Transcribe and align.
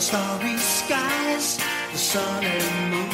saw 0.00 0.20
starry 0.20 0.58
skies, 0.58 1.58
the 1.92 1.98
sun 1.98 2.44
and 2.44 2.90
moon. 2.90 3.08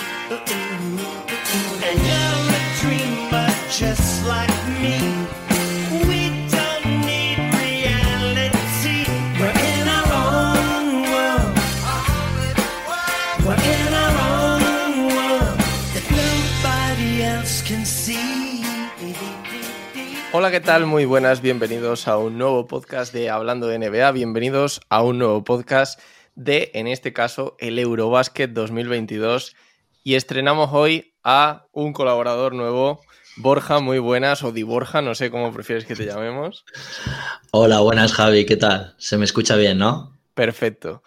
And 1.87 1.99
you're 2.09 2.43
a 2.51 2.63
dreamer 2.81 3.49
just 3.71 4.27
like 4.27 4.51
me. 4.83 4.99
We 6.09 6.21
don't 6.51 7.07
need 7.07 7.39
reality. 7.39 9.07
We're. 9.39 9.73
Hola, 20.35 20.51
¿qué 20.51 20.61
tal? 20.61 20.87
Muy 20.87 21.05
buenas, 21.05 21.43
bienvenidos 21.43 22.09
a 22.09 22.17
un 22.17 22.39
nuevo 22.39 22.67
podcast 22.67 23.13
de 23.13 23.29
Hablando 23.29 23.67
de 23.67 23.79
NBA, 23.79 24.13
bienvenidos 24.13 24.81
a 24.89 25.03
un 25.03 25.19
nuevo 25.19 25.45
podcast 25.45 26.01
de, 26.35 26.71
en 26.75 26.87
este 26.87 27.13
caso, 27.13 27.57
el 27.59 27.79
Eurobasket 27.79 28.51
2022 28.53 29.55
y 30.05 30.15
estrenamos 30.15 30.71
hoy 30.73 31.15
a 31.23 31.67
un 31.73 31.93
colaborador 31.93 32.55
nuevo, 32.55 33.01
Borja, 33.37 33.81
muy 33.81 33.99
buenas, 33.99 34.43
o 34.43 34.53
Di 34.53 34.63
Borja, 34.63 35.01
no 35.01 35.15
sé 35.15 35.31
cómo 35.31 35.53
prefieres 35.53 35.85
que 35.85 35.95
te 35.95 36.07
llamemos. 36.07 36.65
Hola, 37.51 37.81
buenas 37.81 38.13
Javi, 38.13 38.45
¿qué 38.45 38.57
tal? 38.57 38.95
Se 38.99 39.17
me 39.17 39.25
escucha 39.25 39.57
bien, 39.57 39.79
¿no? 39.79 40.19
Perfecto. 40.35 41.03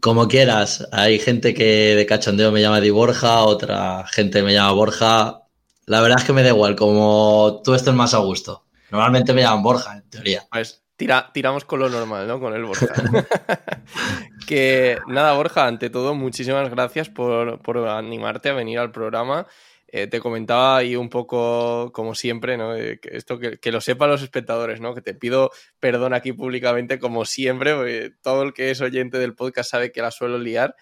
Como 0.00 0.28
quieras, 0.28 0.86
hay 0.92 1.18
gente 1.18 1.54
que 1.54 1.96
de 1.96 2.06
cachondeo 2.06 2.52
me 2.52 2.60
llama 2.60 2.80
Di 2.80 2.90
Borja, 2.90 3.42
otra 3.42 4.06
gente 4.06 4.42
me 4.42 4.52
llama 4.52 4.72
Borja. 4.72 5.42
La 5.86 6.00
verdad 6.00 6.18
es 6.18 6.24
que 6.24 6.32
me 6.32 6.42
da 6.42 6.50
igual, 6.50 6.76
como 6.76 7.62
tú 7.64 7.74
estés 7.74 7.94
más 7.94 8.14
a 8.14 8.18
gusto. 8.18 8.64
Normalmente 8.90 9.32
me 9.32 9.42
llaman 9.42 9.62
Borja, 9.62 9.96
en 9.96 10.08
teoría. 10.10 10.46
Pues 10.50 10.82
tira, 10.98 11.30
tiramos 11.32 11.64
con 11.64 11.78
lo 11.78 11.88
normal, 11.88 12.26
¿no? 12.26 12.40
Con 12.40 12.52
el 12.54 12.64
Borja. 12.64 12.88
que 14.46 14.98
nada, 15.06 15.32
Borja, 15.34 15.66
ante 15.66 15.90
todo, 15.90 16.14
muchísimas 16.14 16.68
gracias 16.68 17.08
por, 17.08 17.62
por 17.62 17.78
animarte 17.88 18.50
a 18.50 18.52
venir 18.52 18.80
al 18.80 18.90
programa. 18.90 19.46
Eh, 19.86 20.08
te 20.08 20.20
comentaba 20.20 20.76
ahí 20.76 20.96
un 20.96 21.08
poco, 21.08 21.92
como 21.92 22.16
siempre, 22.16 22.58
¿no? 22.58 22.74
Eh, 22.74 22.98
que 23.00 23.16
esto 23.16 23.38
que, 23.38 23.58
que, 23.58 23.72
lo 23.72 23.80
sepan 23.80 24.10
los 24.10 24.22
espectadores, 24.22 24.80
¿no? 24.80 24.92
Que 24.92 25.00
te 25.00 25.14
pido 25.14 25.52
perdón 25.78 26.14
aquí 26.14 26.32
públicamente, 26.32 26.98
como 26.98 27.24
siempre, 27.24 27.74
porque 27.74 28.10
todo 28.20 28.42
el 28.42 28.52
que 28.52 28.70
es 28.70 28.80
oyente 28.80 29.18
del 29.18 29.36
podcast 29.36 29.70
sabe 29.70 29.92
que 29.92 30.02
la 30.02 30.10
suelo 30.10 30.36
liar, 30.36 30.74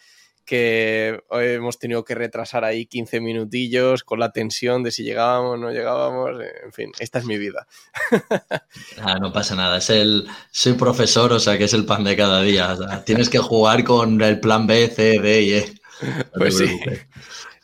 que 0.47 1.21
hemos 1.33 1.79
tenido 1.79 2.05
que 2.05 2.15
retrasar 2.15 2.65
ahí 2.65 2.87
15 2.87 3.21
minutillos 3.21 4.05
con 4.05 4.21
la 4.21 4.31
tensión 4.31 4.83
de 4.83 4.93
si 4.93 5.03
llegábamos 5.03 5.55
o 5.55 5.57
no 5.57 5.73
llegábamos, 5.73 6.31
en 6.65 6.73
fin, 6.73 6.93
esta 6.99 7.19
es 7.19 7.27
mi 7.27 7.37
vida. 7.37 7.67
ah, 9.03 9.19
no 9.21 9.33
pasa 9.33 9.57
nada, 9.57 9.79
es 9.79 9.91
el, 9.91 10.27
soy 10.51 10.75
profesor, 10.75 11.33
o 11.33 11.41
sea 11.41 11.59
que 11.59 11.65
es 11.65 11.75
el 11.75 11.85
pan 11.85 12.05
de 12.05 12.17
cada 12.17 12.41
día, 12.43 12.73
o 12.73 12.77
sea, 12.77 13.05
tienes 13.05 13.29
que 13.29 13.39
jugar 13.39 13.85
con 13.85 14.23
el 14.23 14.41
plan 14.41 14.67
B, 14.67 14.89
C, 14.89 15.21
D 15.21 15.43
y 15.43 15.53
E. 15.53 15.75
No 16.03 16.25
pues 16.37 16.59
sí. 16.59 16.81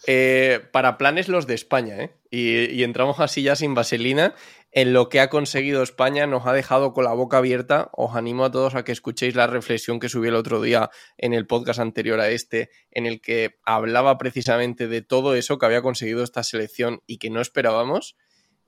Eh, 0.06 0.60
para 0.72 0.98
planes 0.98 1.28
los 1.28 1.46
de 1.46 1.54
España, 1.54 1.96
¿eh? 1.96 2.14
Y, 2.30 2.82
entramos 2.82 3.20
así 3.20 3.42
ya 3.42 3.56
sin 3.56 3.74
vaselina. 3.74 4.34
En 4.72 4.94
lo 4.94 5.10
que 5.10 5.20
ha 5.20 5.28
conseguido 5.28 5.82
España 5.82 6.26
nos 6.26 6.46
ha 6.46 6.54
dejado 6.54 6.94
con 6.94 7.04
la 7.04 7.12
boca 7.12 7.36
abierta. 7.36 7.90
Os 7.92 8.16
animo 8.16 8.44
a 8.46 8.50
todos 8.50 8.74
a 8.74 8.84
que 8.84 8.92
escuchéis 8.92 9.34
la 9.34 9.46
reflexión 9.46 10.00
que 10.00 10.08
subí 10.08 10.28
el 10.28 10.34
otro 10.34 10.62
día 10.62 10.90
en 11.18 11.34
el 11.34 11.46
podcast 11.46 11.78
anterior 11.78 12.20
a 12.20 12.30
este, 12.30 12.70
en 12.90 13.04
el 13.04 13.20
que 13.20 13.56
hablaba 13.64 14.16
precisamente 14.16 14.88
de 14.88 15.02
todo 15.02 15.34
eso 15.34 15.58
que 15.58 15.66
había 15.66 15.82
conseguido 15.82 16.24
esta 16.24 16.42
selección 16.42 17.02
y 17.06 17.18
que 17.18 17.28
no 17.28 17.42
esperábamos. 17.42 18.16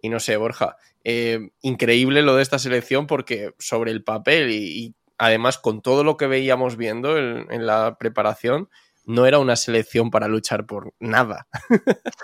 Y 0.03 0.11
no 0.11 0.21
sé, 0.21 0.37
Borja, 0.37 0.77
eh, 1.05 1.49
increíble 1.63 2.21
lo 2.21 2.37
de 2.37 2.43
esta 2.43 2.59
selección 2.59 3.07
porque 3.07 3.55
sobre 3.59 3.91
el 3.91 4.05
papel 4.05 4.51
y, 4.51 4.95
además 5.17 5.57
con 5.57 5.81
todo 5.81 6.05
lo 6.05 6.19
que 6.19 6.27
veíamos 6.27 6.77
viendo 6.77 7.17
en, 7.17 7.47
en 7.51 7.67
la 7.67 7.97
preparación, 7.99 8.69
no 9.05 9.27
era 9.27 9.39
una 9.39 9.57
selección 9.57 10.11
para 10.11 10.29
luchar 10.29 10.67
por 10.67 10.93
nada. 11.01 11.47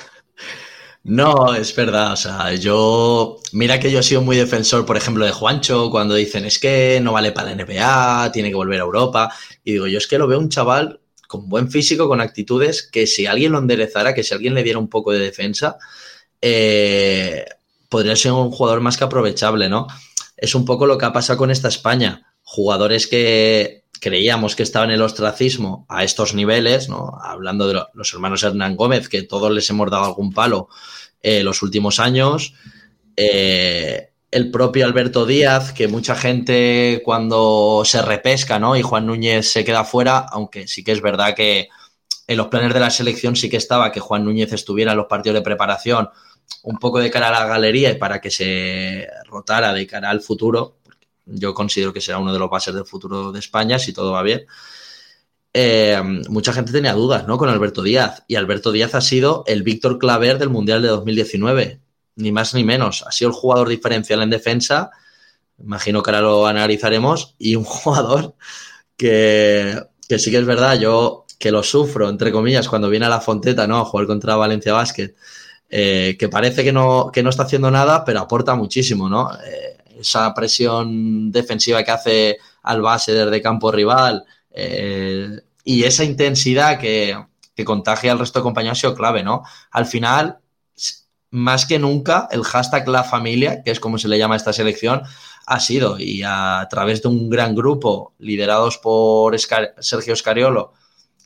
No, 1.02 1.54
es 1.54 1.74
verdad. 1.74 2.12
O 2.12 2.16
sea, 2.16 2.54
yo. 2.54 3.38
Mira 3.52 3.80
que 3.80 3.90
yo 3.90 4.00
he 4.00 4.02
sido 4.02 4.20
muy 4.22 4.36
defensor, 4.36 4.84
por 4.84 4.96
ejemplo, 4.96 5.24
de 5.24 5.32
Juancho, 5.32 5.90
cuando 5.90 6.14
dicen 6.14 6.44
es 6.44 6.58
que 6.58 7.00
no 7.02 7.12
vale 7.12 7.32
para 7.32 7.54
la 7.54 7.64
NBA, 7.64 8.32
tiene 8.32 8.50
que 8.50 8.54
volver 8.54 8.80
a 8.80 8.84
Europa. 8.84 9.32
Y 9.64 9.72
digo, 9.72 9.86
yo 9.86 9.98
es 9.98 10.06
que 10.06 10.18
lo 10.18 10.26
veo 10.26 10.38
un 10.38 10.50
chaval 10.50 11.00
con 11.26 11.48
buen 11.48 11.70
físico, 11.70 12.08
con 12.08 12.20
actitudes, 12.20 12.82
que 12.82 13.06
si 13.06 13.26
alguien 13.26 13.52
lo 13.52 13.58
enderezara, 13.58 14.14
que 14.14 14.24
si 14.24 14.34
alguien 14.34 14.54
le 14.54 14.62
diera 14.62 14.78
un 14.78 14.88
poco 14.88 15.12
de 15.12 15.20
defensa, 15.20 15.78
eh, 16.42 17.44
podría 17.88 18.16
ser 18.16 18.32
un 18.32 18.50
jugador 18.50 18.80
más 18.80 18.96
que 18.96 19.04
aprovechable, 19.04 19.68
¿no? 19.68 19.86
Es 20.36 20.54
un 20.54 20.64
poco 20.64 20.86
lo 20.86 20.98
que 20.98 21.06
ha 21.06 21.12
pasado 21.12 21.38
con 21.38 21.50
esta 21.50 21.68
España. 21.68 22.34
Jugadores 22.42 23.06
que 23.06 23.79
creíamos 24.00 24.56
que 24.56 24.62
estaban 24.62 24.90
en 24.90 24.96
el 24.96 25.02
ostracismo 25.02 25.86
a 25.88 26.02
estos 26.04 26.34
niveles, 26.34 26.88
¿no? 26.88 27.18
hablando 27.22 27.68
de 27.68 27.82
los 27.92 28.12
hermanos 28.12 28.42
Hernán 28.42 28.76
Gómez, 28.76 29.08
que 29.08 29.22
todos 29.22 29.52
les 29.52 29.68
hemos 29.70 29.90
dado 29.90 30.04
algún 30.04 30.32
palo 30.32 30.68
eh, 31.22 31.42
los 31.42 31.62
últimos 31.62 32.00
años, 32.00 32.54
eh, 33.16 34.10
el 34.30 34.50
propio 34.50 34.86
Alberto 34.86 35.26
Díaz, 35.26 35.72
que 35.72 35.88
mucha 35.88 36.14
gente 36.14 37.02
cuando 37.04 37.82
se 37.84 38.00
repesca 38.00 38.58
¿no? 38.58 38.76
y 38.76 38.82
Juan 38.82 39.06
Núñez 39.06 39.50
se 39.50 39.64
queda 39.64 39.84
fuera, 39.84 40.18
aunque 40.18 40.66
sí 40.66 40.82
que 40.82 40.92
es 40.92 41.02
verdad 41.02 41.34
que 41.34 41.68
en 42.26 42.36
los 42.36 42.46
planes 42.46 42.72
de 42.72 42.80
la 42.80 42.90
selección 42.90 43.36
sí 43.36 43.50
que 43.50 43.56
estaba 43.56 43.92
que 43.92 44.00
Juan 44.00 44.24
Núñez 44.24 44.52
estuviera 44.52 44.92
en 44.92 44.98
los 44.98 45.06
partidos 45.06 45.34
de 45.34 45.42
preparación 45.42 46.08
un 46.62 46.78
poco 46.78 47.00
de 47.00 47.10
cara 47.10 47.28
a 47.28 47.32
la 47.32 47.46
galería 47.46 47.90
y 47.90 47.96
para 47.96 48.20
que 48.20 48.30
se 48.30 49.06
rotara 49.26 49.72
de 49.72 49.86
cara 49.86 50.10
al 50.10 50.20
futuro, 50.20 50.76
yo 51.30 51.54
considero 51.54 51.92
que 51.92 52.00
será 52.00 52.18
uno 52.18 52.32
de 52.32 52.38
los 52.38 52.50
bases 52.50 52.74
del 52.74 52.84
futuro 52.84 53.32
de 53.32 53.38
España, 53.38 53.78
si 53.78 53.92
todo 53.92 54.12
va 54.12 54.22
bien. 54.22 54.46
Eh, 55.52 56.00
mucha 56.28 56.52
gente 56.52 56.72
tenía 56.72 56.92
dudas, 56.92 57.26
¿no? 57.26 57.38
Con 57.38 57.48
Alberto 57.48 57.82
Díaz. 57.82 58.22
Y 58.28 58.36
Alberto 58.36 58.72
Díaz 58.72 58.94
ha 58.94 59.00
sido 59.00 59.44
el 59.46 59.62
Víctor 59.62 59.98
Claver 59.98 60.38
del 60.38 60.50
Mundial 60.50 60.82
de 60.82 60.88
2019. 60.88 61.80
Ni 62.16 62.32
más 62.32 62.54
ni 62.54 62.64
menos. 62.64 63.04
Ha 63.06 63.12
sido 63.12 63.30
el 63.30 63.36
jugador 63.36 63.68
diferencial 63.68 64.22
en 64.22 64.30
defensa. 64.30 64.90
Imagino 65.58 66.02
que 66.02 66.10
ahora 66.10 66.22
lo 66.22 66.46
analizaremos. 66.46 67.34
Y 67.38 67.56
un 67.56 67.64
jugador 67.64 68.34
que, 68.96 69.82
que 70.08 70.18
sí 70.18 70.30
que 70.30 70.38
es 70.38 70.46
verdad, 70.46 70.78
yo 70.78 71.26
que 71.38 71.50
lo 71.50 71.62
sufro, 71.62 72.08
entre 72.10 72.30
comillas, 72.32 72.68
cuando 72.68 72.90
viene 72.90 73.06
a 73.06 73.08
la 73.08 73.20
Fonteta, 73.20 73.66
¿no? 73.66 73.78
A 73.78 73.84
jugar 73.86 74.06
contra 74.06 74.36
Valencia 74.36 74.74
Basket. 74.74 75.14
Eh, 75.72 76.16
que 76.18 76.28
parece 76.28 76.64
que 76.64 76.72
no, 76.72 77.10
que 77.12 77.22
no 77.22 77.30
está 77.30 77.44
haciendo 77.44 77.70
nada, 77.70 78.04
pero 78.04 78.20
aporta 78.20 78.54
muchísimo, 78.56 79.08
¿no? 79.08 79.30
Eh, 79.34 79.78
esa 80.00 80.32
presión 80.34 81.30
defensiva 81.30 81.82
que 81.82 81.90
hace 81.90 82.38
al 82.62 82.82
base 82.82 83.12
desde 83.12 83.42
campo 83.42 83.70
rival 83.70 84.24
eh, 84.50 85.40
y 85.64 85.84
esa 85.84 86.04
intensidad 86.04 86.78
que, 86.78 87.16
que, 87.54 87.64
contagia 87.64 88.12
al 88.12 88.18
resto 88.18 88.38
de 88.38 88.44
compañeros 88.44 88.78
ha 88.78 88.80
sido 88.80 88.94
clave, 88.94 89.22
¿no? 89.22 89.42
Al 89.70 89.86
final, 89.86 90.38
más 91.30 91.66
que 91.66 91.78
nunca, 91.78 92.28
el 92.30 92.42
hashtag 92.42 92.88
La 92.88 93.04
Familia, 93.04 93.62
que 93.62 93.70
es 93.70 93.80
como 93.80 93.98
se 93.98 94.08
le 94.08 94.18
llama 94.18 94.34
a 94.34 94.38
esta 94.38 94.52
selección, 94.52 95.02
ha 95.46 95.60
sido, 95.60 95.98
y 95.98 96.22
a, 96.24 96.66
través 96.70 97.02
de 97.02 97.08
un 97.08 97.28
gran 97.28 97.54
grupo 97.54 98.14
liderados 98.18 98.78
por 98.78 99.36
Sergio 99.38 100.16
Scariolo, 100.16 100.72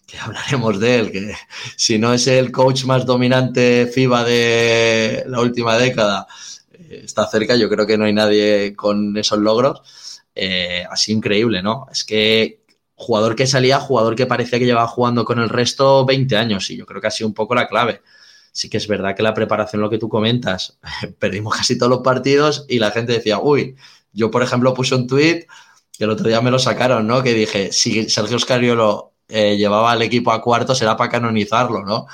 que 0.06 0.18
hablaremos 0.18 0.80
de 0.80 0.98
él, 0.98 1.12
que 1.12 1.34
si 1.76 1.98
no 1.98 2.12
es 2.12 2.26
el 2.26 2.52
coach 2.52 2.84
más 2.84 3.06
dominante 3.06 3.90
FIBA 3.92 4.24
de 4.24 5.24
la 5.26 5.40
última 5.40 5.76
década, 5.78 6.26
está 7.06 7.26
cerca, 7.26 7.56
yo 7.56 7.68
creo 7.68 7.86
que 7.86 7.98
no 7.98 8.04
hay 8.04 8.12
nadie 8.12 8.74
con 8.76 9.16
esos 9.16 9.38
logros. 9.38 9.82
Eh, 10.34 10.84
así 10.90 11.12
increíble, 11.12 11.62
¿no? 11.62 11.86
Es 11.92 12.04
que 12.04 12.64
jugador 12.96 13.36
que 13.36 13.46
salía, 13.46 13.80
jugador 13.80 14.16
que 14.16 14.26
parecía 14.26 14.58
que 14.58 14.66
llevaba 14.66 14.88
jugando 14.88 15.24
con 15.24 15.38
el 15.38 15.48
resto 15.48 16.04
20 16.04 16.36
años 16.36 16.70
y 16.70 16.76
yo 16.76 16.86
creo 16.86 17.00
que 17.00 17.06
ha 17.08 17.10
sido 17.10 17.28
un 17.28 17.34
poco 17.34 17.54
la 17.54 17.68
clave. 17.68 18.02
Sí 18.52 18.68
que 18.70 18.76
es 18.78 18.86
verdad 18.88 19.16
que 19.16 19.22
la 19.22 19.34
preparación, 19.34 19.82
lo 19.82 19.90
que 19.90 19.98
tú 19.98 20.08
comentas, 20.08 20.78
perdimos 21.18 21.56
casi 21.56 21.76
todos 21.78 21.90
los 21.90 22.00
partidos 22.00 22.66
y 22.68 22.78
la 22.78 22.90
gente 22.90 23.12
decía, 23.12 23.38
uy, 23.38 23.76
yo 24.12 24.30
por 24.30 24.42
ejemplo 24.42 24.74
puse 24.74 24.94
un 24.94 25.06
tweet 25.06 25.46
que 25.96 26.04
el 26.04 26.10
otro 26.10 26.28
día 26.28 26.40
me 26.40 26.50
lo 26.50 26.58
sacaron, 26.58 27.06
¿no? 27.06 27.22
Que 27.22 27.34
dije, 27.34 27.72
si 27.72 28.08
Sergio 28.08 28.38
Scariolo 28.38 29.14
eh, 29.28 29.56
llevaba 29.56 29.92
al 29.92 30.02
equipo 30.02 30.32
a 30.32 30.42
cuartos 30.42 30.80
era 30.82 30.96
para 30.96 31.10
canonizarlo, 31.10 31.84
¿no? 31.84 32.06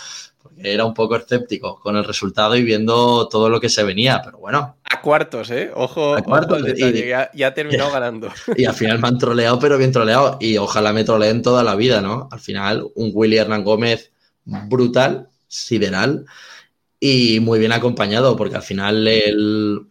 Porque 0.42 0.72
era 0.72 0.84
un 0.84 0.94
poco 0.94 1.16
escéptico 1.16 1.78
con 1.80 1.96
el 1.96 2.04
resultado 2.04 2.56
y 2.56 2.62
viendo 2.62 3.28
todo 3.28 3.48
lo 3.48 3.60
que 3.60 3.68
se 3.68 3.82
venía, 3.82 4.20
pero 4.24 4.38
bueno. 4.38 4.76
A 4.84 5.00
cuartos, 5.00 5.50
¿eh? 5.50 5.70
Ojo, 5.74 6.14
A 6.14 6.22
cuartos, 6.22 6.62
ojo 6.62 6.70
y- 6.76 7.08
ya, 7.08 7.30
ya 7.32 7.48
ha 7.48 7.54
terminado 7.54 7.90
ganando. 7.92 8.30
Y 8.56 8.64
al 8.64 8.74
final 8.74 8.98
me 8.98 9.08
han 9.08 9.18
troleado, 9.18 9.58
pero 9.58 9.78
bien 9.78 9.92
troleado. 9.92 10.36
Y 10.40 10.56
ojalá 10.58 10.92
me 10.92 11.04
troleen 11.04 11.42
toda 11.42 11.62
la 11.62 11.76
vida, 11.76 12.00
¿no? 12.00 12.28
Al 12.30 12.40
final, 12.40 12.86
un 12.94 13.10
Willy 13.14 13.36
Hernán 13.36 13.64
Gómez 13.64 14.12
brutal, 14.44 15.28
sideral 15.46 16.24
y 16.98 17.40
muy 17.40 17.58
bien 17.58 17.72
acompañado, 17.72 18.36
porque 18.36 18.56
al 18.56 18.62
final 18.62 19.06
el, 19.08 19.86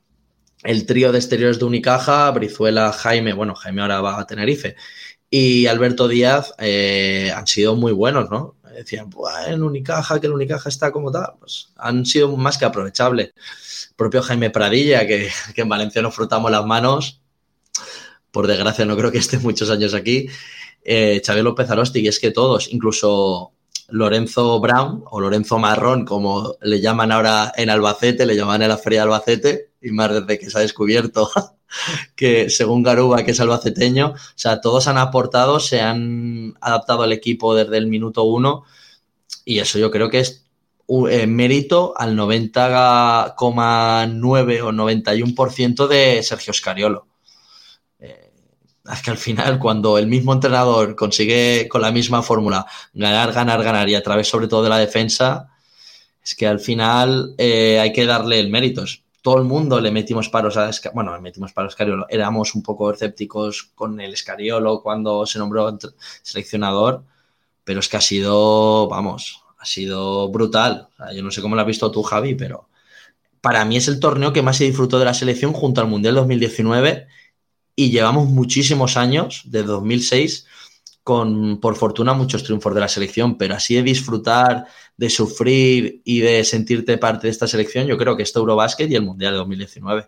el 0.63 0.85
trío 0.85 1.11
de 1.11 1.17
exteriores 1.19 1.59
de 1.59 1.65
Unicaja, 1.65 2.29
Brizuela, 2.31 2.91
Jaime, 2.91 3.33
bueno, 3.33 3.55
Jaime 3.55 3.81
ahora 3.81 4.01
va 4.01 4.19
a 4.19 4.27
Tenerife, 4.27 4.75
y 5.29 5.67
Alberto 5.67 6.07
Díaz 6.07 6.53
eh, 6.59 7.31
han 7.35 7.47
sido 7.47 7.75
muy 7.75 7.91
buenos, 7.93 8.29
¿no? 8.29 8.55
Decían, 8.79 9.09
"Buah, 9.09 9.51
en 9.51 9.63
Unicaja, 9.63 10.19
que 10.19 10.27
el 10.27 10.33
Unicaja 10.33 10.69
está 10.69 10.91
como 10.91 11.11
tal, 11.11 11.33
pues 11.39 11.69
han 11.77 12.05
sido 12.05 12.35
más 12.37 12.57
que 12.57 12.65
aprovechables. 12.65 13.33
Propio 13.95 14.21
Jaime 14.21 14.49
Pradilla, 14.49 15.05
que, 15.05 15.29
que 15.53 15.61
en 15.61 15.69
Valencia 15.69 16.01
nos 16.01 16.15
frotamos 16.15 16.49
las 16.49 16.65
manos, 16.65 17.21
por 18.31 18.47
desgracia 18.47 18.85
no 18.85 18.95
creo 18.95 19.11
que 19.11 19.17
esté 19.17 19.37
muchos 19.39 19.69
años 19.69 19.93
aquí, 19.93 20.27
eh, 20.83 21.21
Xavier 21.25 21.43
López 21.43 21.69
Arosti, 21.69 21.99
y 21.99 22.07
es 22.07 22.19
que 22.19 22.31
todos, 22.31 22.71
incluso 22.71 23.51
Lorenzo 23.89 24.59
Brown 24.59 25.03
o 25.09 25.19
Lorenzo 25.19 25.59
Marrón, 25.59 26.05
como 26.05 26.55
le 26.61 26.79
llaman 26.79 27.11
ahora 27.11 27.51
en 27.55 27.69
Albacete, 27.69 28.25
le 28.25 28.35
llaman 28.35 28.61
en 28.61 28.69
la 28.69 28.77
Feria 28.77 28.99
de 28.99 29.03
Albacete, 29.03 29.68
y 29.81 29.91
más 29.91 30.13
desde 30.13 30.39
que 30.39 30.49
se 30.49 30.57
ha 30.57 30.61
descubierto 30.61 31.29
que 32.15 32.49
según 32.49 32.83
Garuba, 32.83 33.23
que 33.23 33.31
es 33.31 33.39
albaceteño, 33.39 34.09
o 34.09 34.15
sea, 34.35 34.61
todos 34.61 34.87
han 34.87 34.97
aportado, 34.97 35.59
se 35.59 35.81
han 35.81 36.55
adaptado 36.61 37.03
al 37.03 37.13
equipo 37.13 37.55
desde 37.55 37.77
el 37.77 37.87
minuto 37.87 38.23
uno, 38.23 38.63
y 39.45 39.59
eso 39.59 39.79
yo 39.79 39.91
creo 39.91 40.09
que 40.09 40.19
es 40.19 40.45
eh, 41.09 41.27
mérito 41.27 41.93
al 41.95 42.17
90,9 42.17 44.61
o 44.61 44.71
91% 44.71 45.87
de 45.87 46.23
Sergio 46.23 46.51
Scariolo. 46.51 47.05
Eh, 47.99 48.31
es 48.91 49.01
que 49.03 49.11
al 49.11 49.17
final, 49.17 49.59
cuando 49.59 49.99
el 49.99 50.07
mismo 50.07 50.33
entrenador 50.33 50.95
consigue 50.95 51.67
con 51.69 51.83
la 51.83 51.91
misma 51.91 52.23
fórmula 52.23 52.65
ganar, 52.93 53.33
ganar, 53.33 53.63
ganar 53.63 53.87
y 53.87 53.93
a 53.95 54.01
través 54.01 54.27
sobre 54.27 54.47
todo 54.47 54.63
de 54.63 54.69
la 54.69 54.79
defensa, 54.79 55.49
es 56.23 56.33
que 56.33 56.47
al 56.47 56.59
final 56.59 57.35
eh, 57.37 57.79
hay 57.79 57.93
que 57.93 58.05
darle 58.05 58.39
el 58.39 58.49
mérito. 58.49 58.83
Todo 59.21 59.37
el 59.37 59.43
mundo 59.43 59.79
le 59.81 59.91
metimos 59.91 60.29
paros 60.29 60.55
a 60.57 60.69
Esca- 60.69 60.91
bueno, 60.93 61.13
le 61.13 61.21
metimos 61.21 61.51
paros 61.53 61.73
a 61.73 61.75
Scariolo. 61.75 62.05
Éramos 62.09 62.55
un 62.55 62.63
poco 62.63 62.91
escépticos 62.91 63.71
con 63.75 63.99
el 63.99 64.15
Scariolo 64.15 64.81
cuando 64.81 65.25
se 65.25 65.39
nombró 65.39 65.77
seleccionador, 66.21 67.03
pero 67.63 67.81
es 67.81 67.89
que 67.89 67.97
ha 67.97 68.01
sido, 68.01 68.87
vamos, 68.89 69.43
ha 69.57 69.65
sido 69.65 70.29
brutal. 70.29 70.87
Yo 71.15 71.23
no 71.23 71.31
sé 71.31 71.41
cómo 71.41 71.55
lo 71.55 71.61
has 71.61 71.67
visto 71.67 71.91
tú, 71.91 72.03
Javi, 72.03 72.35
pero 72.35 72.69
para 73.41 73.65
mí 73.65 73.77
es 73.77 73.87
el 73.87 73.99
torneo 73.99 74.33
que 74.33 74.41
más 74.41 74.57
se 74.57 74.65
disfrutó 74.65 74.99
de 74.99 75.05
la 75.05 75.13
selección 75.13 75.53
junto 75.53 75.81
al 75.81 75.87
Mundial 75.87 76.15
2019 76.15 77.07
y 77.75 77.91
llevamos 77.91 78.27
muchísimos 78.29 78.97
años, 78.97 79.43
de 79.45 79.63
2006, 79.63 80.47
con, 81.03 81.59
por 81.59 81.75
fortuna, 81.75 82.13
muchos 82.13 82.43
triunfos 82.43 82.73
de 82.75 82.81
la 82.81 82.87
selección, 82.87 83.37
pero 83.37 83.55
así 83.55 83.75
de 83.75 83.83
disfrutar, 83.83 84.65
de 84.97 85.09
sufrir 85.09 86.01
y 86.03 86.19
de 86.19 86.43
sentirte 86.43 86.97
parte 86.97 87.27
de 87.27 87.31
esta 87.31 87.47
selección, 87.47 87.87
yo 87.87 87.97
creo 87.97 88.15
que 88.15 88.23
este 88.23 88.39
Eurobásquet 88.39 88.89
y 88.91 88.95
el 88.95 89.01
Mundial 89.03 89.31
de 89.33 89.37
2019. 89.37 90.07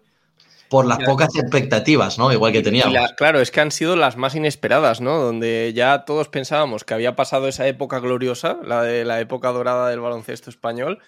Por 0.70 0.86
las 0.86 1.00
pocas 1.00 1.36
expectativas, 1.36 2.18
¿no? 2.18 2.32
Igual 2.32 2.54
que 2.54 2.62
teníamos. 2.62 2.94
la- 2.94 3.14
claro, 3.16 3.42
es 3.42 3.52
que 3.52 3.60
han 3.60 3.72
sido 3.72 3.98
las 3.98 4.16
más 4.16 4.36
inesperadas, 4.36 5.02
¿no? 5.02 5.20
Donde 5.20 5.74
ya 5.76 6.06
todos 6.06 6.30
pensábamos 6.30 6.86
que 6.86 6.94
había 6.94 7.14
pasado 7.16 7.50
esa 7.50 7.68
época 7.68 8.00
gloriosa, 8.00 8.58
la 8.64 8.82
de 8.82 9.04
la 9.04 9.20
época 9.20 9.52
dorada 9.52 9.90
del 9.90 10.00
baloncesto 10.00 10.50
español. 10.50 11.00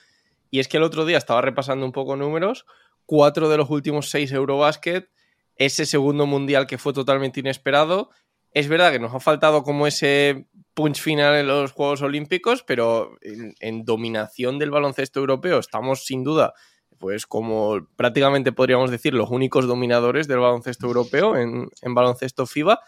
Y 0.52 0.60
es 0.60 0.68
que 0.68 0.78
el 0.78 0.84
otro 0.84 1.06
día 1.06 1.18
estaba 1.18 1.42
repasando 1.42 1.86
un 1.86 1.94
poco 1.94 2.18
números, 2.18 2.66
cuatro 3.06 3.48
de 3.48 3.56
los 3.58 3.70
últimos 3.70 4.10
seis 4.10 4.34
Eurobásquet, 4.34 5.10
ese 5.56 5.86
segundo 5.86 6.26
mundial 6.26 6.68
que 6.68 6.78
fue 6.78 6.92
totalmente 6.92 7.40
inesperado. 7.40 8.10
Es 8.54 8.68
verdad 8.68 8.92
que 8.92 9.00
nos 9.00 9.14
ha 9.14 9.20
faltado 9.20 9.64
como 9.64 9.88
ese 9.88 10.46
punch 10.74 11.02
final 11.02 11.36
en 11.36 11.48
los 11.48 11.72
Juegos 11.72 12.02
Olímpicos, 12.02 12.64
pero 12.64 13.18
en, 13.22 13.86
dominación 13.86 14.60
del 14.60 14.72
baloncesto 14.72 15.20
europeo 15.20 15.60
estamos 15.60 16.06
sin 16.06 16.24
duda 16.24 16.54
pues 17.00 17.26
como 17.26 17.86
prácticamente 17.98 18.54
podríamos 18.54 18.90
decir 18.90 19.14
los 19.14 19.30
únicos 19.30 19.68
dominadores 19.68 20.28
del 20.30 20.40
baloncesto 20.40 20.88
europeo 20.88 21.36
en, 21.36 21.68
en 21.82 21.94
baloncesto 21.94 22.46
FIBA. 22.46 22.80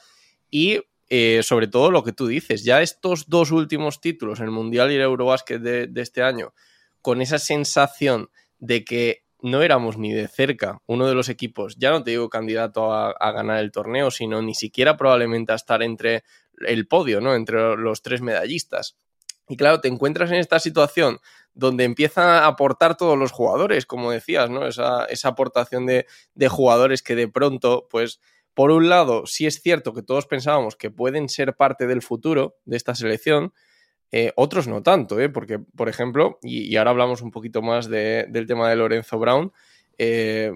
Y 0.49 0.79
eh, 1.09 1.41
sobre 1.43 1.67
todo 1.67 1.91
lo 1.91 2.01
que 2.01 2.13
tú 2.13 2.27
dices, 2.27 2.63
ya 2.63 2.81
estos 2.81 3.27
dos 3.27 3.51
últimos 3.51 3.99
títulos, 3.99 4.39
el 4.39 4.51
Mundial 4.51 4.89
y 4.91 4.95
el 4.95 5.01
Eurobásquet 5.01 5.61
de 5.61 6.01
este 6.01 6.23
año, 6.23 6.53
con 7.01 7.21
esa 7.21 7.39
sensación 7.39 8.29
de 8.59 8.85
que 8.85 9.24
no 9.45 9.61
éramos 9.61 9.99
ni 9.99 10.11
de 10.11 10.27
cerca 10.27 10.81
uno 10.87 11.05
de 11.05 11.13
los 11.13 11.29
equipos, 11.29 11.75
ya 11.77 11.91
no 11.91 12.01
te 12.01 12.09
digo 12.09 12.29
candidato 12.29 12.91
a, 12.91 13.31
ganar 13.31 13.59
el 13.59 13.71
torneo, 13.71 14.09
sino 14.09 14.41
ni 14.41 14.55
siquiera 14.55 14.97
probablemente 14.97 15.51
a 15.51 15.55
estar 15.55 15.83
entre 15.83 16.23
el 16.65 16.87
podio, 16.87 17.21
¿no? 17.21 17.35
Entre 17.35 17.77
los 17.77 18.01
tres 18.01 18.21
medallistas. 18.21 18.97
Y 19.47 19.55
claro, 19.55 19.81
te 19.81 19.87
encuentras 19.87 20.31
en 20.31 20.37
esta 20.37 20.57
situación 20.59 21.19
donde 21.53 21.83
empiezan 21.83 22.27
a 22.27 22.47
aportar 22.47 22.97
todos 22.97 23.19
los 23.19 23.31
jugadores, 23.31 23.85
como 23.85 24.09
decías, 24.09 24.49
¿no? 24.49 24.65
Esa, 24.65 25.05
esa 25.05 25.29
aportación 25.29 25.85
de, 25.85 26.07
de 26.33 26.47
jugadores 26.47 27.03
que 27.03 27.15
de 27.15 27.27
pronto, 27.27 27.87
pues, 27.91 28.19
por 28.55 28.71
un 28.71 28.89
lado, 28.89 29.27
sí 29.27 29.45
es 29.45 29.61
cierto 29.61 29.93
que 29.93 30.01
todos 30.01 30.25
pensábamos 30.25 30.75
que 30.75 30.89
pueden 30.89 31.29
ser 31.29 31.55
parte 31.55 31.85
del 31.85 32.01
futuro 32.01 32.57
de 32.65 32.77
esta 32.77 32.95
selección, 32.95 33.53
eh, 34.17 34.31
otros 34.37 34.65
no 34.69 34.81
tanto, 34.81 35.19
¿eh? 35.19 35.27
porque, 35.27 35.59
por 35.59 35.89
ejemplo, 35.89 36.39
y, 36.41 36.73
ahora 36.77 36.91
hablamos 36.91 37.21
un 37.21 37.31
poquito 37.31 37.61
más 37.61 37.89
de- 37.89 38.25
del 38.29 38.47
tema 38.47 38.69
de 38.69 38.77
Lorenzo 38.77 39.19
Brown, 39.19 39.51
eh, 39.97 40.53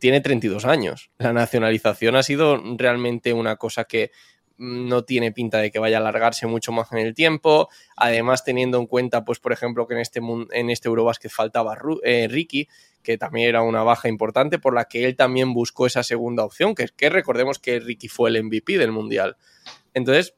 tiene 0.00 0.20
32 0.20 0.64
años. 0.64 1.12
La 1.18 1.32
nacionalización 1.32 2.16
ha 2.16 2.24
sido 2.24 2.60
realmente 2.78 3.32
una 3.32 3.54
cosa 3.54 3.84
que 3.84 4.10
no 4.58 5.04
tiene 5.04 5.30
pinta 5.30 5.58
de 5.58 5.70
que 5.70 5.78
vaya 5.78 5.98
a 5.98 6.00
alargarse 6.00 6.48
mucho 6.48 6.72
más 6.72 6.90
en 6.90 6.98
el 6.98 7.14
tiempo. 7.14 7.68
Además, 7.96 8.42
teniendo 8.42 8.80
en 8.80 8.88
cuenta, 8.88 9.24
pues, 9.24 9.38
por 9.38 9.52
ejemplo, 9.52 9.86
que 9.86 9.94
en 9.94 10.00
este, 10.00 10.20
en 10.50 10.70
este 10.70 10.88
Eurobasket 10.88 11.30
faltaba 11.30 11.76
Ricky, 11.76 12.66
que 13.04 13.18
también 13.18 13.48
era 13.50 13.62
una 13.62 13.84
baja 13.84 14.08
importante, 14.08 14.58
por 14.58 14.74
la 14.74 14.86
que 14.86 15.04
él 15.04 15.14
también 15.14 15.54
buscó 15.54 15.86
esa 15.86 16.02
segunda 16.02 16.44
opción, 16.44 16.74
que 16.74 16.88
que 16.88 17.08
recordemos 17.08 17.60
que 17.60 17.78
Ricky 17.78 18.08
fue 18.08 18.30
el 18.30 18.42
MVP 18.42 18.78
del 18.78 18.90
Mundial. 18.90 19.36
Entonces, 19.94 20.34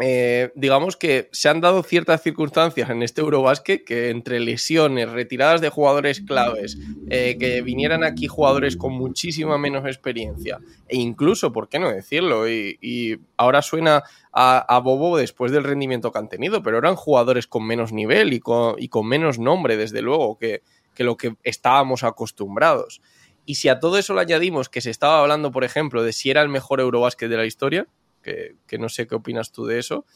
eh, 0.00 0.50
digamos 0.56 0.96
que 0.96 1.28
se 1.30 1.48
han 1.48 1.60
dado 1.60 1.84
ciertas 1.84 2.20
circunstancias 2.20 2.90
en 2.90 3.04
este 3.04 3.20
Eurobasket 3.20 3.84
que 3.84 4.10
entre 4.10 4.40
lesiones, 4.40 5.08
retiradas 5.08 5.60
de 5.60 5.68
jugadores 5.68 6.20
claves, 6.20 6.78
eh, 7.10 7.36
que 7.38 7.62
vinieran 7.62 8.02
aquí 8.02 8.26
jugadores 8.26 8.76
con 8.76 8.92
muchísima 8.92 9.56
menos 9.56 9.86
experiencia, 9.86 10.58
e 10.88 10.96
incluso, 10.96 11.52
¿por 11.52 11.68
qué 11.68 11.78
no 11.78 11.90
decirlo? 11.90 12.48
Y, 12.48 13.20
ahora 13.36 13.62
suena 13.62 14.02
a, 14.32 14.80
Bobo 14.82 15.16
después 15.16 15.52
del 15.52 15.62
rendimiento 15.62 16.10
que 16.10 16.18
han 16.18 16.28
tenido, 16.28 16.62
pero 16.62 16.78
eran 16.78 16.96
jugadores 16.96 17.46
con 17.46 17.64
menos 17.64 17.92
nivel 17.92 18.32
y 18.32 18.40
con, 18.40 18.74
y 18.78 18.88
con 18.88 19.06
menos 19.06 19.38
nombre, 19.38 19.76
desde 19.76 20.02
luego, 20.02 20.38
que, 20.38 20.62
que 20.94 21.04
lo 21.04 21.16
que 21.16 21.36
estábamos 21.44 22.02
acostumbrados. 22.02 23.00
Y 23.46 23.56
si 23.56 23.68
a 23.68 23.78
todo 23.78 23.98
eso 23.98 24.14
le 24.14 24.22
añadimos 24.22 24.68
que 24.68 24.80
se 24.80 24.90
estaba 24.90 25.20
hablando, 25.20 25.52
por 25.52 25.62
ejemplo, 25.62 26.02
de 26.02 26.12
si 26.12 26.30
era 26.30 26.42
el 26.42 26.48
mejor 26.48 26.80
Eurobasket 26.80 27.28
de 27.28 27.36
la 27.36 27.46
historia, 27.46 27.86
que, 28.24 28.78
no 28.78 28.88
sé 28.88 29.06
qué 29.06 29.14
opinas 29.14 29.52
tú 29.52 29.66
de 29.66 29.78
eso, 29.78 30.06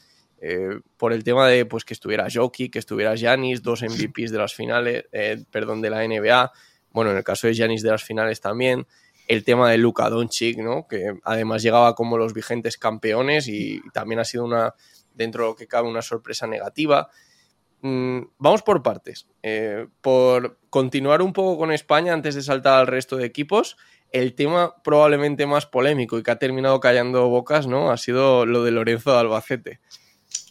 eh, 0.41 0.81
por 0.97 1.12
el 1.12 1.23
tema 1.23 1.47
de 1.49 1.67
pues 1.67 1.85
que 1.85 1.95
estuviera 1.95 2.27
Jokic, 2.33 2.73
que 2.73 2.79
estuviera 2.79 3.15
Giannis, 3.15 3.62
dos 3.62 3.83
MVPs 3.83 4.31
de 4.33 4.38
las 4.38 4.55
finales, 4.55 5.05
eh, 5.12 5.45
perdón, 5.50 5.81
de 5.81 5.91
la 5.91 6.07
NBA, 6.07 6.53
bueno, 6.91 7.11
en 7.11 7.19
el 7.19 7.25
caso 7.25 7.47
de 7.47 7.55
Giannis 7.55 7.83
de 7.83 7.91
las 7.91 8.03
finales 8.03 8.41
también, 8.41 8.87
el 9.29 9.45
tema 9.45 9.71
de 9.71 9.79
Luka 9.79 10.09
Doncic, 10.09 10.59
¿no? 10.59 10.88
Que 10.88 11.12
además 11.23 11.62
llegaba 11.62 11.95
como 11.95 12.17
los 12.17 12.33
vigentes 12.33 12.79
campeones 12.79 13.47
y 13.47 13.81
también 13.93 14.21
ha 14.21 14.25
sido 14.25 14.45
una, 14.45 14.75
dentro 15.15 15.45
de 15.45 15.50
lo 15.50 15.57
que 15.57 15.67
cabe, 15.67 15.87
una 15.87 16.00
sorpresa 16.00 16.47
negativa. 16.47 17.11
Mm, 17.80 18.23
vamos 18.38 18.62
por 18.62 18.82
partes. 18.82 19.28
Eh, 19.42 19.87
por 20.00 20.58
continuar 20.70 21.23
un 21.23 21.32
poco 21.32 21.58
con 21.58 21.73
España 21.73 22.12
antes 22.12 22.35
de 22.35 22.42
saltar 22.42 22.80
al 22.80 22.87
resto 22.87 23.16
de 23.16 23.26
equipos, 23.26 23.76
el 24.11 24.35
tema 24.35 24.75
probablemente 24.82 25.47
más 25.47 25.66
polémico 25.66 26.18
y 26.18 26.23
que 26.23 26.30
ha 26.30 26.38
terminado 26.38 26.80
callando 26.80 27.28
bocas, 27.28 27.66
¿no? 27.66 27.90
Ha 27.90 27.97
sido 27.97 28.47
lo 28.47 28.64
de 28.64 28.70
Lorenzo 28.70 29.12
de 29.12 29.18
Albacete. 29.18 29.80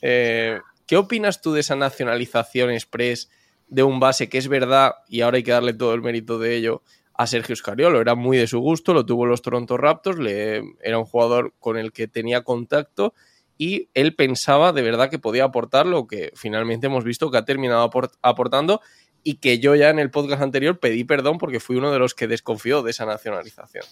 Eh, 0.01 0.59
¿Qué 0.85 0.95
opinas 0.95 1.41
tú 1.41 1.53
de 1.53 1.61
esa 1.61 1.75
nacionalización 1.75 2.71
express 2.71 3.29
de 3.67 3.83
un 3.83 3.99
base 3.99 4.29
que 4.29 4.37
es 4.37 4.47
verdad, 4.47 4.95
y 5.09 5.21
ahora 5.21 5.37
hay 5.37 5.43
que 5.43 5.51
darle 5.51 5.73
todo 5.73 5.93
el 5.93 6.01
mérito 6.01 6.39
de 6.39 6.55
ello, 6.55 6.83
a 7.13 7.27
Sergio 7.27 7.55
Scariolo? 7.55 7.99
Era 7.99 8.15
muy 8.15 8.37
de 8.37 8.47
su 8.47 8.59
gusto, 8.59 8.93
lo 8.93 9.05
tuvo 9.05 9.25
los 9.25 9.41
Toronto 9.41 9.75
Raptors, 9.75 10.19
le, 10.19 10.63
era 10.81 10.97
un 10.97 11.05
jugador 11.05 11.53
con 11.59 11.77
el 11.77 11.91
que 11.91 12.07
tenía 12.07 12.43
contacto 12.43 13.13
y 13.57 13.89
él 13.93 14.15
pensaba 14.15 14.71
de 14.71 14.81
verdad 14.81 15.09
que 15.09 15.19
podía 15.19 15.45
aportar 15.45 15.85
lo 15.85 16.07
que 16.07 16.31
finalmente 16.35 16.87
hemos 16.87 17.03
visto 17.03 17.31
que 17.31 17.37
ha 17.37 17.45
terminado 17.45 17.81
aport 17.81 18.13
aportando 18.21 18.81
y 19.23 19.35
que 19.35 19.59
yo 19.59 19.75
ya 19.75 19.89
en 19.89 19.99
el 19.99 20.11
podcast 20.11 20.41
anterior 20.41 20.79
pedí 20.79 21.03
perdón 21.03 21.37
porque 21.37 21.59
fui 21.59 21.75
uno 21.75 21.91
de 21.91 21.99
los 21.99 22.13
que 22.13 22.27
desconfió 22.27 22.81
de 22.83 22.91
esa 22.91 23.05
nacionalización. 23.05 23.83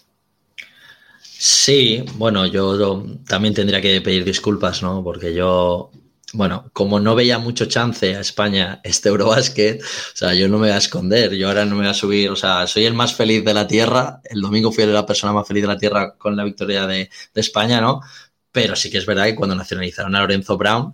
Sí, 1.21 2.05
bueno, 2.15 2.45
yo, 2.45 3.03
también 3.27 3.53
tendría 3.53 3.81
que 3.81 3.99
pedir 4.01 4.23
disculpas, 4.23 4.81
¿no? 4.81 5.03
Porque 5.03 5.33
yo 5.33 5.91
bueno, 6.33 6.69
como 6.73 6.99
no 6.99 7.15
veía 7.15 7.37
mucho 7.37 7.65
chance 7.65 8.15
a 8.15 8.19
España 8.19 8.81
este 8.83 9.09
Eurobasket, 9.09 9.81
o 9.81 10.15
sea, 10.15 10.33
yo 10.33 10.47
no 10.47 10.57
me 10.57 10.67
voy 10.67 10.75
a 10.75 10.77
esconder, 10.77 11.33
yo 11.33 11.47
ahora 11.47 11.65
no 11.65 11.75
me 11.75 11.81
voy 11.81 11.89
a 11.89 11.93
subir, 11.93 12.29
o 12.29 12.35
sea, 12.35 12.67
soy 12.67 12.85
el 12.85 12.93
más 12.93 13.13
feliz 13.13 13.43
de 13.45 13.53
la 13.53 13.67
tierra, 13.67 14.21
el 14.25 14.41
domingo 14.41 14.71
fui 14.71 14.85
la 14.85 15.05
persona 15.05 15.33
más 15.33 15.47
feliz 15.47 15.63
de 15.63 15.67
la 15.67 15.77
tierra 15.77 16.15
con 16.17 16.35
la 16.35 16.43
victoria 16.43 16.87
de 16.87 17.09
España, 17.35 17.79
¿no? 17.79 18.01
Pero 18.55 18.77
sí 18.77 18.89
que 18.89 18.99
es 18.99 19.05
verdad 19.05 19.25
que 19.25 19.35
cuando 19.35 19.53
nacionalizaron 19.53 20.15
a 20.15 20.21
Lorenzo 20.21 20.57
Brown, 20.57 20.93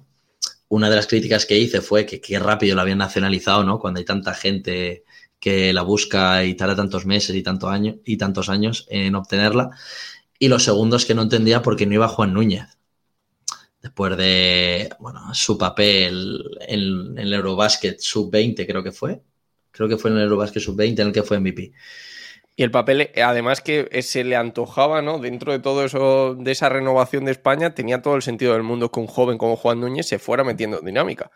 una 0.70 0.89
de 0.89 0.96
las 0.96 1.06
críticas 1.06 1.46
que 1.46 1.60
hice 1.60 1.82
fue 1.82 2.08
que 2.08 2.20
qué 2.20 2.39
rápido 2.39 2.74
lo 2.74 2.82
habían 2.82 2.98
nacionalizado, 2.98 3.63
¿no? 3.63 3.77
Cuando 3.77 4.00
hay 4.00 4.03
tanta 4.03 4.34
gente 4.34 5.03
que 5.39 5.72
la 5.72 5.84
busca 5.84 6.44
y 6.44 6.56
tarda 6.56 6.75
tantos 6.75 7.06
meses 7.06 7.36
y, 7.36 7.44
tantos 7.44 8.50
años 8.50 8.88
en 8.89 9.13
obtenerla. 9.13 9.70
Y 10.39 10.48
lo 10.48 10.58
segundo 10.58 10.96
es 10.96 11.06
que 11.06 11.13
no 11.13 11.22
entendía 11.22 11.62
por 11.62 11.75
qué 11.75 11.86
no 11.86 11.94
iba 11.94 12.08
Juan 12.08 12.34
Núñez. 12.34 12.65
Después 13.80 14.18
de 14.18 14.89
bueno, 15.00 15.32
su 15.36 15.56
papel 15.56 16.44
en, 16.62 17.15
el 17.15 17.32
Eurobasket 17.32 18.00
sub-20, 18.00 18.65
creo 18.65 18.82
que 18.82 18.91
fue. 18.91 19.22
Creo 19.70 19.88
que 19.88 19.98
fue 19.98 20.10
en 20.10 20.18
el 20.18 20.24
Eurobasket 20.24 20.63
sub-20 20.63 21.00
en 21.00 21.08
el 21.10 21.13
que 21.13 21.22
fue 21.22 21.39
MVP. 21.39 21.74
El 22.63 22.72
papel, 22.72 23.10
además 23.24 23.62
que 23.62 24.01
se 24.03 24.24
le 24.24 24.36
antojaba, 24.36 25.01
¿no? 25.01 25.20
Dentro 25.20 25.51
de 25.51 25.60
todo 25.60 25.84
eso, 25.84 26.36
de 26.36 26.51
esa 26.51 26.70
renovación 26.70 27.25
de 27.25 27.32
España, 27.32 27.74
tenía 27.74 28.01
todo 28.01 28.15
el 28.15 28.22
sentido 28.22 28.53
del 28.53 28.63
mundo 28.63 28.91
que 28.91 29.00
un 29.00 29.08
joven 29.08 29.38
como 29.38 29.56
Juan 29.56 29.80
Núñez 29.80 30.08
se 30.08 30.20
fuera 30.20 30.44
metiendo 30.44 30.80
en 30.80 30.86
dinámica. 30.86 31.32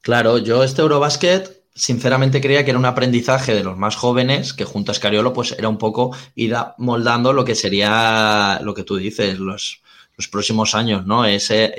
Claro, 0.00 0.38
yo 0.38 0.62
este 0.62 0.82
Eurobasket 0.82 1.64
sinceramente 1.74 2.40
creía 2.40 2.64
que 2.64 2.70
era 2.70 2.78
un 2.78 2.84
aprendizaje 2.84 3.54
de 3.54 3.64
los 3.64 3.76
más 3.76 3.96
jóvenes, 3.96 4.52
que 4.52 4.64
junto 4.64 4.90
a 4.90 4.94
Escariolo, 4.94 5.32
pues 5.32 5.52
era 5.58 5.68
un 5.68 5.78
poco 5.78 6.16
ir 6.34 6.54
moldando 6.78 7.32
lo 7.32 7.44
que 7.44 7.54
sería 7.54 8.60
lo 8.62 8.74
que 8.74 8.84
tú 8.84 8.96
dices, 8.96 9.38
los, 9.38 9.82
los 10.16 10.28
próximos 10.28 10.74
años, 10.74 11.06
¿no? 11.06 11.24
Ese, 11.24 11.74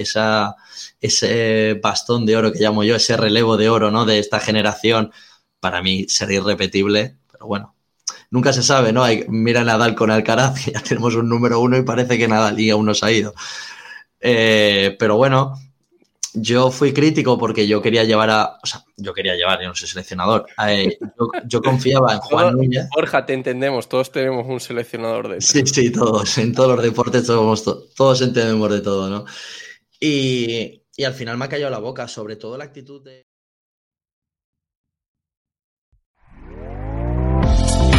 ese 1.02 1.80
bastón 1.82 2.26
de 2.26 2.38
oro 2.38 2.52
que 2.52 2.60
llamo 2.60 2.84
yo, 2.84 2.96
ese 2.96 3.18
relevo 3.18 3.58
de 3.58 3.70
oro, 3.70 3.92
¿no? 3.92 4.06
De 4.06 4.20
esta 4.20 4.40
generación, 4.40 5.12
para 5.60 5.82
mí 5.82 6.06
sería 6.08 6.40
irrepetible, 6.40 7.18
pero 7.32 7.48
bueno, 7.48 7.76
nunca 8.32 8.54
se 8.54 8.64
sabe, 8.64 8.92
¿no? 8.92 9.04
Hay, 9.04 9.26
mira 9.28 9.64
Nadal 9.64 9.96
con 9.96 10.12
Alcaraz, 10.12 10.66
ya 10.74 10.82
tenemos 10.82 11.16
un 11.16 11.30
número 11.30 11.60
uno 11.60 11.78
y 11.78 11.84
parece 11.84 12.18
que 12.18 12.28
Nadal 12.28 12.60
y 12.60 12.70
aún 12.70 12.86
no 12.86 12.94
se 12.94 13.06
ha 13.06 13.12
ido. 13.12 13.34
Eh, 14.22 14.96
pero 15.00 15.16
bueno, 15.18 15.56
yo 16.34 16.70
fui 16.70 16.94
crítico 16.94 17.38
porque 17.38 17.68
yo 17.68 17.82
quería 17.82 18.04
llevar 18.04 18.30
a. 18.30 18.58
O 18.62 18.66
sea, 18.66 18.84
yo 18.98 19.14
quería 19.14 19.36
llevar, 19.36 19.62
yo 19.62 19.68
no 19.68 19.76
soy 19.76 19.88
seleccionador. 19.88 20.46
Eh, 20.68 20.98
yo, 21.46 21.62
confiaba 21.62 22.14
en 22.14 22.20
Juan 22.20 22.54
Núñez. 22.58 22.88
Borja, 22.96 23.26
te 23.26 23.34
entendemos, 23.34 23.90
todos 23.90 24.12
tenemos 24.12 24.46
un 24.48 24.60
seleccionador 24.60 25.30
de. 25.30 25.42
Sí, 25.42 25.66
sí, 25.66 25.92
todos. 25.92 26.38
En 26.38 26.54
todos 26.54 26.76
los 26.76 26.84
deportes 26.84 27.26
todos, 27.26 27.94
todos 27.96 28.22
entendemos 28.22 28.72
de 28.72 28.82
todo, 28.82 29.10
¿no? 29.10 29.26
Y, 30.00 30.84
y 30.96 31.04
al 31.04 31.14
final 31.14 31.38
me 31.38 31.46
ha 31.46 31.50
callado 31.50 31.72
la 31.72 31.80
boca, 31.80 32.08
sobre 32.08 32.36
todo 32.36 32.58
la 32.58 32.66
actitud 32.66 33.04
de. 33.04 33.29